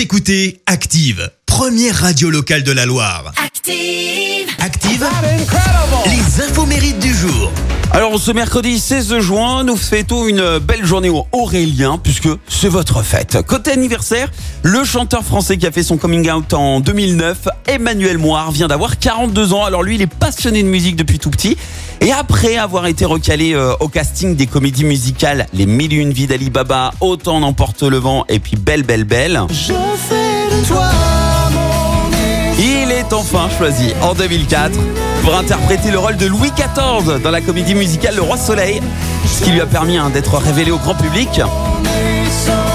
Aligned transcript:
Vous 0.00 0.04
écoutez 0.04 0.62
Active, 0.64 1.30
première 1.44 1.94
radio 1.94 2.30
locale 2.30 2.62
de 2.62 2.72
la 2.72 2.86
Loire. 2.86 3.34
Active. 3.36 4.48
Active, 4.58 5.06
les 6.06 6.42
infos 6.42 6.64
mérites 6.64 7.00
du 7.00 7.12
jour. 7.12 7.52
Alors 7.92 8.20
ce 8.20 8.30
mercredi 8.30 8.78
16 8.78 9.18
juin, 9.18 9.64
nous 9.64 9.76
fêtons 9.76 10.28
une 10.28 10.58
belle 10.58 10.84
journée 10.84 11.10
au 11.10 11.26
Aurélien 11.32 11.98
puisque 12.00 12.28
c'est 12.46 12.68
votre 12.68 13.02
fête. 13.02 13.38
Côté 13.44 13.72
anniversaire, 13.72 14.30
le 14.62 14.84
chanteur 14.84 15.24
français 15.24 15.56
qui 15.56 15.66
a 15.66 15.72
fait 15.72 15.82
son 15.82 15.96
coming 15.96 16.30
out 16.30 16.54
en 16.54 16.78
2009, 16.78 17.48
Emmanuel 17.66 18.18
Moire, 18.18 18.52
vient 18.52 18.68
d'avoir 18.68 19.00
42 19.00 19.52
ans. 19.54 19.64
Alors 19.64 19.82
lui, 19.82 19.96
il 19.96 20.02
est 20.02 20.06
passionné 20.06 20.62
de 20.62 20.68
musique 20.68 20.94
depuis 20.94 21.18
tout 21.18 21.30
petit. 21.30 21.56
Et 22.00 22.12
après 22.12 22.56
avoir 22.56 22.86
été 22.86 23.04
recalé 23.04 23.54
euh, 23.54 23.74
au 23.80 23.88
casting 23.88 24.36
des 24.36 24.46
comédies 24.46 24.84
musicales 24.84 25.46
Les 25.52 25.66
Mille 25.66 25.92
et 25.92 25.96
Une 25.96 26.12
Vies 26.12 26.28
d'Ali 26.28 26.48
Baba, 26.48 26.92
Autant 27.00 27.40
n'emporte 27.40 27.82
le 27.82 27.96
vent 27.96 28.24
et 28.28 28.38
puis 28.38 28.56
Belle 28.56 28.84
Belle 28.84 29.04
Belle, 29.04 29.42
il 32.58 32.92
est 32.92 33.12
enfin 33.12 33.48
choisi 33.58 33.92
en 34.02 34.14
2004 34.14 34.78
pour 35.22 35.36
interpréter 35.36 35.90
le 35.90 35.98
rôle 35.98 36.16
de 36.16 36.26
Louis 36.26 36.50
XIV 36.56 37.20
dans 37.22 37.30
la 37.30 37.40
comédie 37.40 37.74
musicale 37.74 38.14
Le 38.16 38.22
Roi 38.22 38.36
Soleil, 38.36 38.80
ce 39.26 39.42
qui 39.44 39.50
lui 39.50 39.60
a 39.60 39.66
permis 39.66 39.96
hein, 39.96 40.10
d'être 40.10 40.36
révélé 40.36 40.70
au 40.70 40.78
grand 40.78 40.94
public. 40.94 41.40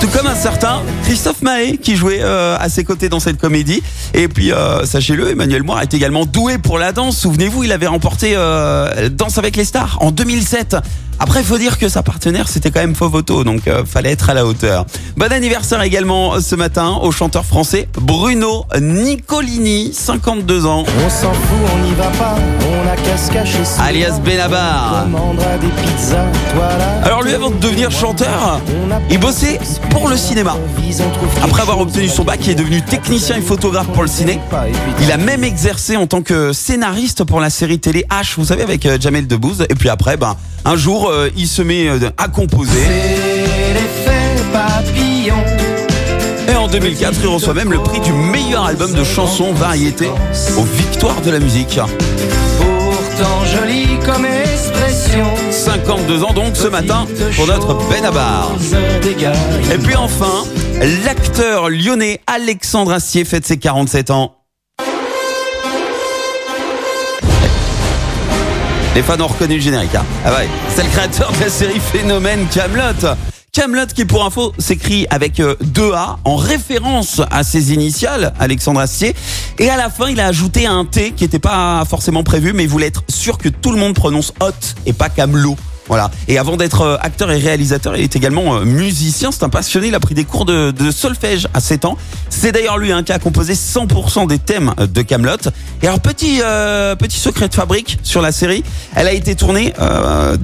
Tout 0.00 0.08
comme 0.08 0.26
un 0.26 0.34
certain 0.34 0.82
Christophe 1.04 1.42
Mahé 1.42 1.76
qui 1.76 1.96
jouait 1.96 2.20
euh, 2.22 2.56
à 2.58 2.68
ses 2.68 2.84
côtés 2.84 3.08
dans 3.08 3.20
cette 3.20 3.38
comédie. 3.38 3.82
Et 4.14 4.28
puis, 4.28 4.52
euh, 4.52 4.84
sachez-le, 4.86 5.30
Emmanuel 5.30 5.62
Moire 5.62 5.82
est 5.82 5.92
également 5.92 6.24
doué 6.24 6.58
pour 6.58 6.78
la 6.78 6.92
danse. 6.92 7.18
Souvenez-vous, 7.18 7.64
il 7.64 7.72
avait 7.72 7.86
remporté 7.86 8.32
euh, 8.36 9.08
Danse 9.10 9.38
avec 9.38 9.56
les 9.56 9.64
stars 9.64 9.98
en 10.00 10.10
2007. 10.10 10.76
Après, 11.22 11.40
il 11.40 11.46
faut 11.46 11.58
dire 11.58 11.78
que 11.78 11.90
sa 11.90 12.02
partenaire, 12.02 12.48
c'était 12.48 12.70
quand 12.70 12.80
même 12.80 12.94
Fovoto, 12.94 13.44
donc 13.44 13.68
euh, 13.68 13.84
fallait 13.84 14.12
être 14.12 14.30
à 14.30 14.34
la 14.34 14.46
hauteur. 14.46 14.86
Bon 15.18 15.30
anniversaire 15.30 15.82
également 15.82 16.32
euh, 16.34 16.40
ce 16.40 16.54
matin 16.54 16.98
au 17.02 17.12
chanteur 17.12 17.44
français 17.44 17.88
Bruno 18.00 18.64
Nicolini, 18.80 19.92
52 19.92 20.64
ans. 20.64 20.84
On 21.04 21.10
s'en 21.10 21.30
fout, 21.34 21.58
on 21.74 21.78
n'y 21.84 21.92
va 21.92 22.06
pas, 22.06 22.36
on 22.72 22.88
a 22.88 22.96
qu'à 22.96 23.18
se 23.18 23.30
cacher 23.30 23.58
Alias. 23.78 24.18
Benabar. 24.24 25.04
On 25.08 25.12
commandera 25.12 25.58
des 25.58 25.68
pizzas, 25.68 26.24
toi 26.54 26.68
là. 26.78 27.02
Alors 27.04 27.22
lui, 27.22 27.34
avant 27.34 27.50
de 27.50 27.58
devenir 27.58 27.90
chanteur, 27.90 28.58
il 29.10 29.20
bossait 29.20 29.60
pour 29.90 30.08
le 30.08 30.16
cinéma. 30.16 30.56
Après 31.42 31.60
avoir 31.60 31.80
obtenu 31.80 32.08
son 32.08 32.24
bac, 32.24 32.40
il 32.44 32.52
est 32.52 32.54
devenu 32.54 32.80
technicien 32.80 33.36
et 33.36 33.42
photographe 33.42 33.88
pour 33.88 34.02
le 34.02 34.08
ciné. 34.08 34.40
Il 35.02 35.12
a 35.12 35.18
même 35.18 35.44
exercé 35.44 35.98
en 35.98 36.06
tant 36.06 36.22
que 36.22 36.54
scénariste 36.54 37.24
pour 37.24 37.40
la 37.40 37.50
série 37.50 37.78
télé 37.78 38.06
H, 38.10 38.36
vous 38.36 38.46
savez, 38.46 38.62
avec 38.62 38.86
euh, 38.86 38.96
Jamel 38.98 39.26
Debbouze. 39.26 39.66
Et 39.68 39.74
puis 39.74 39.90
après, 39.90 40.16
ben, 40.16 40.36
un 40.64 40.76
jour, 40.76 41.09
euh, 41.10 41.30
il 41.36 41.46
se 41.46 41.62
met 41.62 41.88
euh, 41.88 41.98
à 42.16 42.28
composer. 42.28 42.72
C'est 42.72 43.74
l'effet 43.74 44.42
papillon. 44.52 45.36
Et 46.50 46.56
en 46.56 46.68
2004, 46.68 47.18
il 47.22 47.28
reçoit 47.28 47.54
même 47.54 47.72
le 47.72 47.78
prix 47.78 48.00
du 48.00 48.12
meilleur 48.12 48.64
album 48.64 48.92
de 48.92 49.04
chansons 49.04 49.52
variété 49.52 50.08
aux 50.58 50.64
victoires 50.64 51.20
de 51.22 51.30
la 51.30 51.38
musique. 51.38 51.78
Pourtant 52.58 53.44
joli 53.44 53.86
comme 54.04 54.24
expression. 54.24 55.26
52 55.50 56.22
ans 56.22 56.32
donc 56.32 56.56
ce 56.56 56.68
matin 56.68 57.06
pour 57.36 57.46
notre 57.46 57.74
Benabar. 57.88 58.52
Et 59.72 59.78
puis 59.78 59.96
enfin, 59.96 60.44
l'acteur 61.04 61.68
lyonnais 61.68 62.20
Alexandre 62.26 62.92
Astier 62.92 63.24
fête 63.24 63.46
ses 63.46 63.58
47 63.58 64.10
ans. 64.10 64.39
Les 68.94 69.02
fans 69.02 69.20
ont 69.20 69.28
reconnu 69.28 69.54
le 69.54 69.60
générique. 69.60 69.94
Hein. 69.94 70.04
Ah 70.24 70.32
ouais, 70.32 70.48
c'est 70.74 70.82
le 70.82 70.88
créateur 70.88 71.30
de 71.32 71.40
la 71.40 71.48
série 71.48 71.78
Phénomène 71.78 72.46
Camelot. 72.52 73.14
Camelot 73.52 73.86
qui 73.86 74.04
pour 74.04 74.24
info 74.24 74.52
s'écrit 74.58 75.06
avec 75.10 75.38
euh, 75.38 75.54
deux 75.60 75.92
A 75.92 76.18
en 76.24 76.34
référence 76.34 77.20
à 77.30 77.44
ses 77.44 77.72
initiales, 77.72 78.32
Alexandre 78.40 78.80
Astier. 78.80 79.14
Et 79.60 79.70
à 79.70 79.76
la 79.76 79.90
fin, 79.90 80.08
il 80.08 80.20
a 80.20 80.26
ajouté 80.26 80.66
un 80.66 80.84
T 80.84 81.12
qui 81.12 81.22
n'était 81.22 81.38
pas 81.38 81.84
forcément 81.88 82.24
prévu, 82.24 82.52
mais 82.52 82.64
il 82.64 82.68
voulait 82.68 82.88
être 82.88 83.04
sûr 83.08 83.38
que 83.38 83.48
tout 83.48 83.70
le 83.70 83.78
monde 83.78 83.94
prononce 83.94 84.32
hot 84.40 84.50
et 84.86 84.92
pas 84.92 85.08
Camelot. 85.08 85.56
Voilà. 85.90 86.08
Et 86.28 86.38
avant 86.38 86.56
d'être 86.56 86.82
euh, 86.82 86.96
acteur 87.00 87.32
et 87.32 87.38
réalisateur, 87.38 87.96
il 87.96 88.04
est 88.04 88.14
également 88.14 88.54
euh, 88.54 88.64
musicien. 88.64 89.32
C'est 89.32 89.42
un 89.42 89.48
passionné. 89.48 89.88
Il 89.88 89.94
a 89.96 89.98
pris 89.98 90.14
des 90.14 90.22
cours 90.22 90.44
de, 90.44 90.72
solfège 90.92 91.48
à 91.52 91.58
7 91.58 91.84
ans. 91.84 91.98
C'est 92.28 92.52
d'ailleurs 92.52 92.78
lui 92.78 92.92
hein, 92.92 93.02
qui 93.02 93.10
a 93.10 93.18
composé 93.18 93.54
100% 93.54 94.28
des 94.28 94.38
thèmes 94.38 94.72
euh, 94.78 94.86
de 94.86 95.02
Camelot. 95.02 95.50
Et 95.82 95.88
alors 95.88 95.98
petit 95.98 96.40
euh, 96.42 96.94
petit 96.94 97.18
secret 97.18 97.48
de 97.48 97.54
fabrique 97.54 97.98
sur 98.02 98.20
la 98.20 98.32
série, 98.32 98.62
elle 98.94 99.08
a 99.08 99.12
été 99.12 99.34
tournée 99.34 99.72
euh, 99.80 100.36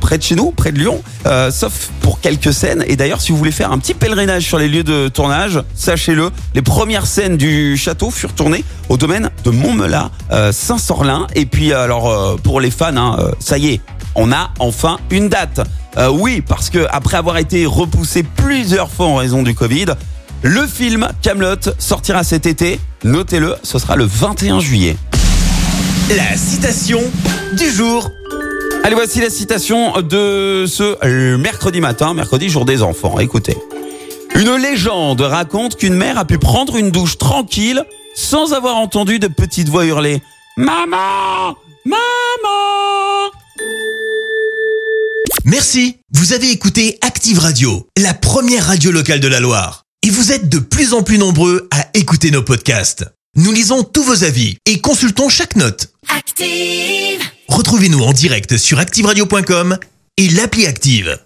près 0.00 0.18
de 0.18 0.22
chez 0.22 0.36
nous, 0.36 0.52
près 0.52 0.72
de 0.72 0.78
Lyon, 0.78 1.02
euh, 1.26 1.50
sauf 1.50 1.90
pour 2.00 2.20
quelques 2.20 2.52
scènes. 2.52 2.84
Et 2.86 2.96
d'ailleurs, 2.96 3.20
si 3.20 3.32
vous 3.32 3.38
voulez 3.38 3.50
faire 3.50 3.72
un 3.72 3.78
petit 3.78 3.94
pèlerinage 3.94 4.44
sur 4.44 4.58
les 4.58 4.68
lieux 4.68 4.84
de 4.84 5.08
tournage, 5.08 5.60
sachez-le, 5.74 6.30
les 6.54 6.62
premières 6.62 7.06
scènes 7.06 7.36
du 7.36 7.76
château 7.76 8.10
furent 8.10 8.34
tournées 8.34 8.64
au 8.88 8.96
domaine 8.96 9.30
de 9.44 9.50
Montmelat, 9.50 10.10
Saint-Sorlin. 10.52 11.26
Et 11.34 11.44
puis 11.44 11.72
alors 11.72 12.38
pour 12.42 12.60
les 12.60 12.70
fans, 12.70 12.96
hein, 12.96 13.18
ça 13.38 13.58
y 13.58 13.74
est, 13.74 13.80
on 14.18 14.32
a 14.32 14.50
enfin 14.58 14.98
une 15.10 15.28
date. 15.28 15.60
Euh, 15.96 16.10
oui, 16.10 16.42
parce 16.46 16.68
que 16.70 16.86
après 16.90 17.16
avoir 17.16 17.38
été 17.38 17.64
repoussé 17.64 18.22
plusieurs 18.22 18.90
fois 18.90 19.06
en 19.06 19.16
raison 19.16 19.42
du 19.42 19.54
Covid, 19.54 19.86
le 20.42 20.66
film 20.66 21.08
Camelot 21.22 21.72
sortira 21.78 22.24
cet 22.24 22.44
été. 22.44 22.80
Notez-le, 23.04 23.54
ce 23.62 23.78
sera 23.78 23.96
le 23.96 24.04
21 24.04 24.60
juillet. 24.60 24.96
La 26.16 26.36
citation 26.36 27.00
du 27.56 27.70
jour. 27.70 28.10
Allez, 28.84 28.94
voici 28.94 29.20
la 29.20 29.30
citation 29.30 30.00
de 30.00 30.64
ce 30.66 30.96
euh, 31.04 31.38
mercredi 31.38 31.80
matin, 31.80 32.12
mercredi 32.12 32.48
jour 32.48 32.64
des 32.64 32.82
enfants. 32.82 33.18
Écoutez. 33.20 33.56
Une 34.34 34.56
légende 34.56 35.20
raconte 35.20 35.76
qu'une 35.76 35.94
mère 35.94 36.18
a 36.18 36.24
pu 36.24 36.38
prendre 36.38 36.76
une 36.76 36.90
douche 36.90 37.18
tranquille 37.18 37.84
sans 38.14 38.52
avoir 38.52 38.76
entendu 38.76 39.20
de 39.20 39.28
petites 39.28 39.68
voix 39.68 39.84
hurler 39.84 40.22
Maman 40.56 41.56
Maman 41.84 42.97
Merci. 45.48 45.96
Vous 46.12 46.34
avez 46.34 46.50
écouté 46.50 46.98
Active 47.00 47.38
Radio, 47.38 47.88
la 47.96 48.12
première 48.12 48.66
radio 48.66 48.90
locale 48.90 49.18
de 49.18 49.28
la 49.28 49.40
Loire. 49.40 49.84
Et 50.02 50.10
vous 50.10 50.30
êtes 50.30 50.50
de 50.50 50.58
plus 50.58 50.92
en 50.92 51.02
plus 51.02 51.16
nombreux 51.16 51.68
à 51.70 51.86
écouter 51.94 52.30
nos 52.30 52.42
podcasts. 52.42 53.06
Nous 53.34 53.50
lisons 53.50 53.82
tous 53.82 54.02
vos 54.02 54.24
avis 54.24 54.58
et 54.66 54.82
consultons 54.82 55.30
chaque 55.30 55.56
note. 55.56 55.90
Active. 56.14 57.22
Retrouvez-nous 57.48 58.00
en 58.00 58.12
direct 58.12 58.58
sur 58.58 58.78
activeradio.com 58.78 59.78
et 60.18 60.28
l'appli 60.28 60.66
Active. 60.66 61.18